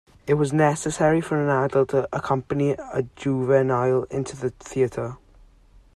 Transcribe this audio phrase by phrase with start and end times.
[0.25, 5.17] It was necessary for an adult to accompany a juvenile into the theater.